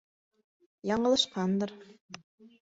Яңылышҡандыр. 0.93 1.75